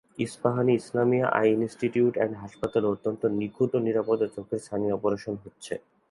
[0.17, 5.73] Ispahani Islamia eye institute and হসপিটালে অত্যন্ত নিখুঁত ও নিরাপদে চোখের ছানি অপারেশন হচ্ছে।